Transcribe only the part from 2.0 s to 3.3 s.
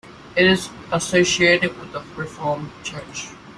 Reformed Church.